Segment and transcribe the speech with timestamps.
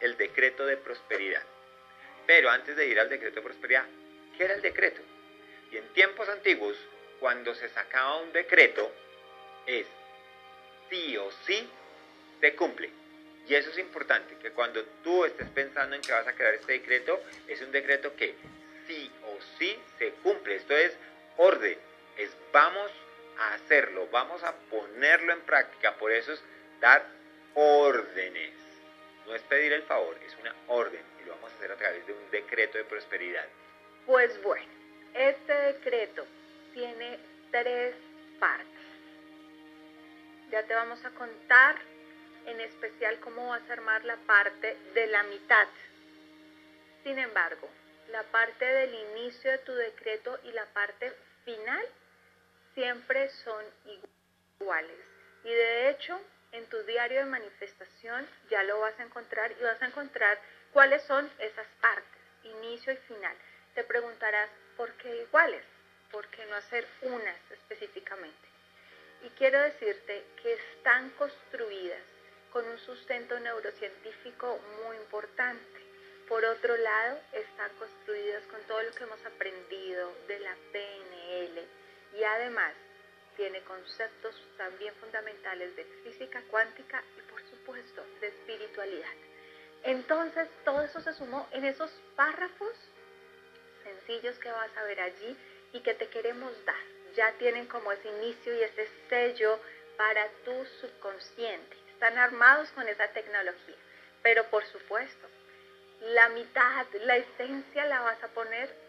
[0.00, 1.42] el decreto de prosperidad.
[2.26, 3.84] Pero antes de ir al decreto de prosperidad,
[4.36, 5.02] ¿qué era el decreto?
[5.70, 6.76] Y en tiempos antiguos,
[7.20, 8.90] cuando se sacaba un decreto,
[9.66, 9.86] es
[10.88, 11.68] sí o sí
[12.40, 12.90] se cumple.
[13.46, 16.72] Y eso es importante, que cuando tú estés pensando en que vas a crear este
[16.72, 18.34] decreto, es un decreto que
[18.86, 20.56] sí o sí se cumple.
[20.56, 20.96] Esto es
[21.36, 21.78] orden,
[22.16, 22.90] es vamos
[23.38, 25.96] a hacerlo, vamos a ponerlo en práctica.
[25.96, 26.42] Por eso es
[26.80, 27.06] dar
[27.54, 28.65] órdenes.
[29.36, 32.14] Es pedir el favor, es una orden y lo vamos a hacer a través de
[32.14, 33.44] un decreto de prosperidad.
[34.06, 34.72] Pues bueno,
[35.12, 36.26] este decreto
[36.72, 37.18] tiene
[37.50, 37.94] tres
[38.40, 38.66] partes.
[40.50, 41.76] Ya te vamos a contar
[42.46, 45.68] en especial cómo vas a armar la parte de la mitad.
[47.04, 47.68] Sin embargo,
[48.08, 51.12] la parte del inicio de tu decreto y la parte
[51.44, 51.84] final
[52.74, 54.96] siempre son iguales.
[55.44, 56.18] Y de hecho,
[56.56, 60.38] en tu diario de manifestación ya lo vas a encontrar y vas a encontrar
[60.72, 63.36] cuáles son esas partes, inicio y final.
[63.74, 65.64] Te preguntarás, ¿por qué iguales?
[66.10, 68.48] ¿Por qué no hacer unas específicamente?
[69.22, 72.02] Y quiero decirte que están construidas
[72.52, 75.80] con un sustento neurocientífico muy importante.
[76.28, 81.68] Por otro lado, están construidas con todo lo que hemos aprendido de la PNL
[82.18, 82.72] y además
[83.36, 89.12] tiene conceptos también fundamentales de física cuántica y por supuesto de espiritualidad.
[89.84, 92.72] Entonces todo eso se sumó en esos párrafos
[93.84, 95.36] sencillos que vas a ver allí
[95.72, 96.82] y que te queremos dar.
[97.14, 99.58] Ya tienen como ese inicio y ese sello
[99.96, 103.76] para tu subconsciente están armados con esa tecnología.
[104.22, 105.26] Pero por supuesto,
[106.00, 108.85] la mitad, la esencia la vas a poner.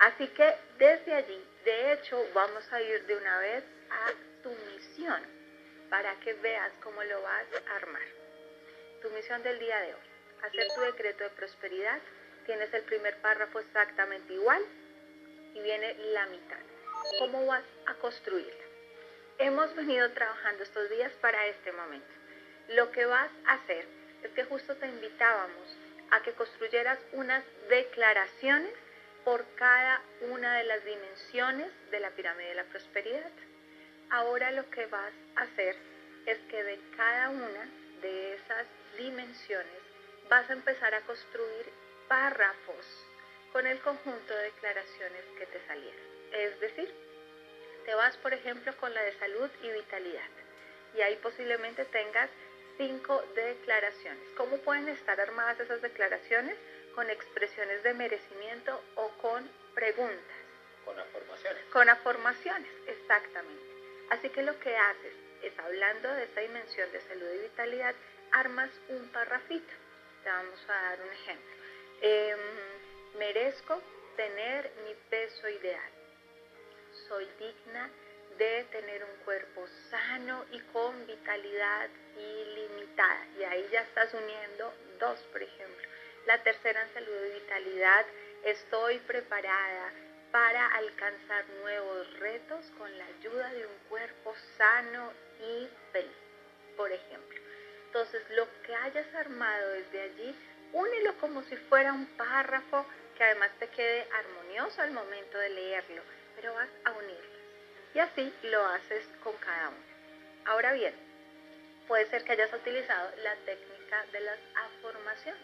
[0.00, 5.22] Así que desde allí, de hecho, vamos a ir de una vez a tu misión
[5.90, 8.02] para que veas cómo lo vas a armar.
[9.02, 10.00] Tu misión del día de hoy,
[10.42, 11.98] hacer tu decreto de prosperidad.
[12.44, 14.62] Tienes el primer párrafo exactamente igual
[15.54, 16.60] y viene la mitad.
[17.18, 18.66] ¿Cómo vas a construirla?
[19.38, 22.06] hemos venido trabajando estos días para este momento.
[22.68, 23.84] Lo que vas a hacer
[24.22, 25.76] es que justo te invitábamos
[26.10, 28.72] a que construyeras unas declaraciones
[29.26, 30.00] por cada
[30.30, 33.32] una de las dimensiones de la pirámide de la prosperidad.
[34.08, 35.74] Ahora lo que vas a hacer
[36.26, 37.68] es que de cada una
[38.02, 38.66] de esas
[38.96, 39.82] dimensiones
[40.30, 41.66] vas a empezar a construir
[42.06, 42.86] párrafos
[43.50, 46.06] con el conjunto de declaraciones que te salieron.
[46.32, 46.94] Es decir,
[47.84, 50.30] te vas, por ejemplo, con la de salud y vitalidad.
[50.96, 52.30] Y ahí posiblemente tengas
[52.76, 54.22] cinco declaraciones.
[54.36, 56.56] ¿Cómo pueden estar armadas esas declaraciones?
[56.96, 60.36] Con expresiones de merecimiento o con preguntas.
[60.84, 61.64] Con afirmaciones.
[61.66, 63.62] Con afirmaciones, exactamente.
[64.10, 67.94] Así que lo que haces es, hablando de esta dimensión de salud y vitalidad,
[68.32, 69.72] armas un parrafito.
[70.24, 71.54] Te vamos a dar un ejemplo.
[72.00, 72.40] Em,
[73.18, 73.80] merezco
[74.16, 75.96] tener mi peso ideal
[77.08, 77.90] soy digna
[78.38, 83.26] de tener un cuerpo sano y con vitalidad ilimitada.
[83.38, 85.88] Y ahí ya estás uniendo dos, por ejemplo.
[86.26, 88.06] La tercera en salud y vitalidad,
[88.44, 89.92] estoy preparada
[90.32, 96.16] para alcanzar nuevos retos con la ayuda de un cuerpo sano y feliz,
[96.76, 97.38] por ejemplo.
[97.86, 100.36] Entonces, lo que hayas armado desde allí,
[100.72, 102.84] únelo como si fuera un párrafo
[103.16, 106.02] que además te quede armonioso al momento de leerlo
[106.36, 107.24] pero vas a unirlas.
[107.94, 110.52] Y así lo haces con cada una.
[110.52, 110.94] Ahora bien,
[111.88, 115.40] puede ser que hayas utilizado la técnica de las afirmaciones.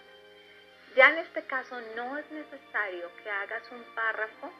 [0.94, 4.52] Ya en este caso no es necesario que hagas un párrafo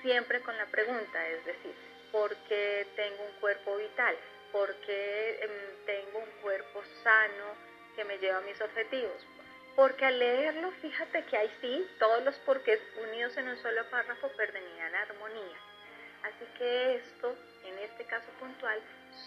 [0.00, 1.74] siempre con la pregunta, es decir,
[2.12, 4.16] ¿por qué tengo un cuerpo vital?
[4.52, 7.54] ¿Por qué em, tengo un cuerpo sano
[7.96, 9.26] que me lleva a mis objetivos?
[9.74, 14.28] Porque al leerlo, fíjate que ahí sí, todos los porqués unidos en un solo párrafo
[14.36, 15.58] perderían armonía.
[16.22, 18.80] Así que esto, en este caso puntual,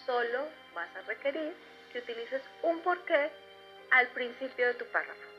[0.06, 1.54] solo vas a requerir
[1.92, 3.30] que utilices un porqué
[3.92, 5.39] al principio de tu párrafo.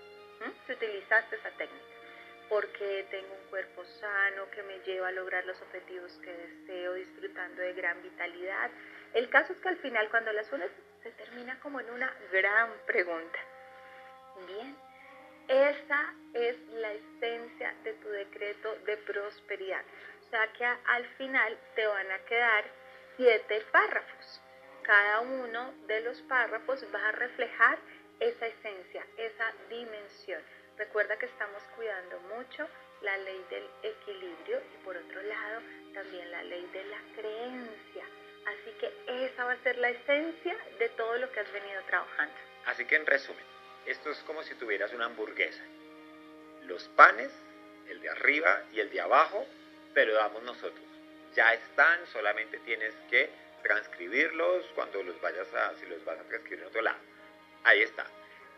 [0.67, 1.85] Si utilizaste esa técnica.
[2.49, 7.63] Porque tengo un cuerpo sano que me lleva a lograr los objetivos que deseo, disfrutando
[7.63, 8.71] de gran vitalidad.
[9.15, 10.71] El caso es que al final, cuando las unes,
[11.03, 13.39] se termina como en una gran pregunta.
[14.47, 14.77] Bien,
[15.49, 19.85] esa es la esencia de tu decreto de prosperidad.
[20.21, 22.65] O sea que al final te van a quedar
[23.17, 24.43] siete párrafos.
[24.83, 27.79] Cada uno de los párrafos va a reflejar
[28.21, 30.43] esa esencia, esa dimensión.
[30.77, 32.69] Recuerda que estamos cuidando mucho
[33.03, 35.61] la ley del equilibrio y por otro lado
[35.95, 38.05] también la ley de la creencia.
[38.47, 42.35] Así que esa va a ser la esencia de todo lo que has venido trabajando.
[42.67, 43.45] Así que en resumen,
[43.87, 45.63] esto es como si tuvieras una hamburguesa.
[46.65, 47.31] Los panes,
[47.89, 49.47] el de arriba y el de abajo,
[49.95, 50.85] pero damos nosotros.
[51.35, 53.31] Ya están, solamente tienes que
[53.63, 56.99] transcribirlos cuando los vayas a, si los vas a transcribir en otro lado.
[57.65, 58.07] Ahí está.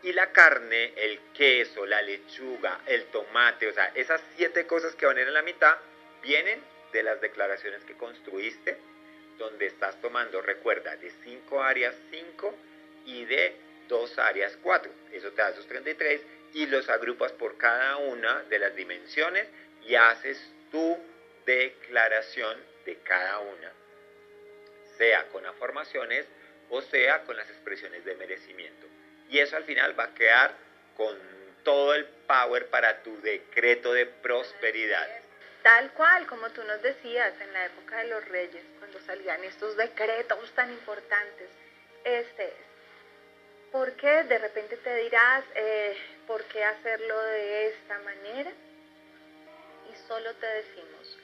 [0.03, 5.05] Y la carne, el queso, la lechuga, el tomate, o sea, esas siete cosas que
[5.05, 5.75] van en la mitad,
[6.21, 6.61] vienen
[6.91, 8.77] de las declaraciones que construiste,
[9.37, 12.53] donde estás tomando, recuerda, de cinco áreas cinco
[13.05, 13.55] y de
[13.87, 14.91] dos áreas cuatro.
[15.11, 16.21] Eso te da esos 33
[16.53, 19.47] y los agrupas por cada una de las dimensiones
[19.85, 20.39] y haces
[20.71, 20.97] tu
[21.45, 23.71] declaración de cada una
[24.97, 26.25] sea con afirmaciones
[26.73, 28.87] o sea con las expresiones de merecimiento.
[29.29, 30.55] Y eso al final va a quedar
[30.97, 31.15] con
[31.63, 35.07] todo el power para tu decreto de prosperidad.
[35.61, 39.77] Tal cual, como tú nos decías en la época de los reyes, cuando salían estos
[39.77, 41.49] decretos tan importantes,
[42.03, 42.73] este es.
[43.71, 44.23] ¿Por qué?
[44.23, 45.95] De repente te dirás, eh,
[46.27, 48.51] ¿por qué hacerlo de esta manera?
[49.91, 51.17] Y solo te decimos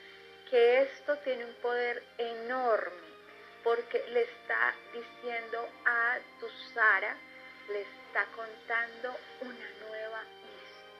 [0.48, 3.09] que esto tiene un poder enorme
[3.62, 7.16] porque le está diciendo a tu Sara,
[7.68, 10.22] le está contando una nueva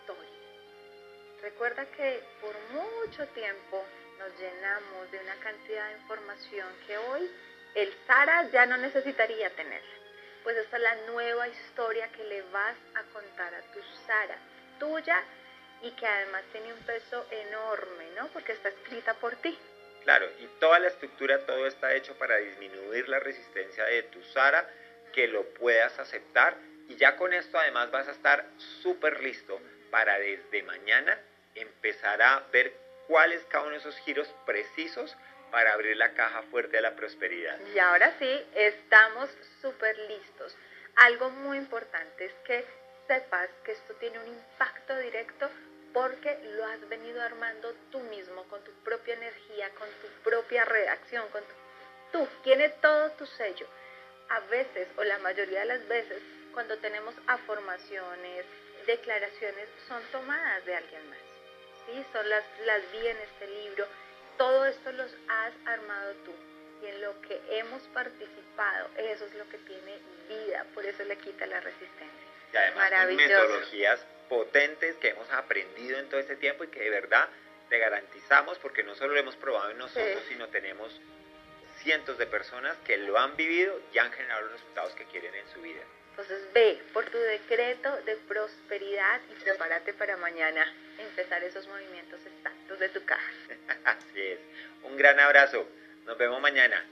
[0.02, 0.40] historia.
[1.42, 3.84] Recuerda que por mucho tiempo
[4.18, 7.30] nos llenamos de una cantidad de información que hoy
[7.74, 9.82] el Sara ya no necesitaría tener.
[10.42, 14.38] Pues esta es la nueva historia que le vas a contar a tu Sara,
[14.78, 15.22] tuya
[15.82, 18.28] y que además tiene un peso enorme, ¿no?
[18.28, 19.58] Porque está escrita por ti.
[20.04, 24.68] Claro, y toda la estructura, todo está hecho para disminuir la resistencia de tu Sara,
[25.12, 26.56] que lo puedas aceptar
[26.90, 28.44] y ya con esto además vas a estar
[28.82, 29.60] súper listo
[29.92, 31.18] para desde mañana
[31.54, 32.72] empezar a ver
[33.06, 35.16] cuáles cada uno de esos giros precisos
[35.52, 37.58] para abrir la caja fuerte de la prosperidad.
[37.74, 39.30] Y ahora sí, estamos
[39.60, 40.56] súper listos.
[40.96, 42.64] Algo muy importante es que
[43.06, 45.48] sepas que esto tiene un impacto directo
[45.92, 51.28] porque lo has venido armando tú mismo, con tu propia energía, con tu propia reacción,
[51.28, 51.54] con tu,
[52.12, 53.66] tú, tiene todo tu sello.
[54.28, 56.22] A veces, o la mayoría de las veces,
[56.52, 58.44] cuando tenemos afirmaciones,
[58.86, 61.18] declaraciones, son tomadas de alguien más.
[61.86, 62.04] ¿sí?
[62.12, 63.86] Son las, las vi en este libro.
[64.38, 66.32] Todo esto los has armado tú.
[66.82, 69.98] Y en lo que hemos participado, eso es lo que tiene
[70.28, 70.64] vida.
[70.74, 72.28] Por eso le quita la resistencia.
[72.52, 77.28] Y además, metodologías potentes que hemos aprendido en todo este tiempo y que de verdad
[77.68, 80.98] te garantizamos, porque no solo lo hemos probado en nosotros, sino tenemos
[81.82, 85.48] cientos de personas que lo han vivido y han generado los resultados que quieren en
[85.52, 85.82] su vida.
[86.10, 92.78] Entonces ve por tu decreto de prosperidad y prepárate para mañana empezar esos movimientos exactos
[92.78, 93.32] de tu caja.
[93.84, 94.38] Así es.
[94.84, 95.66] Un gran abrazo.
[96.06, 96.84] Nos vemos mañana.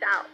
[0.00, 0.28] Chao.